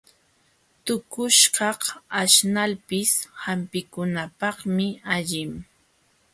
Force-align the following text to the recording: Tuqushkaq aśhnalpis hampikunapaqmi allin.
Tuqushkaq 0.85 1.81
aśhnalpis 2.21 3.11
hampikunapaqmi 3.43 4.87
allin. 5.15 5.51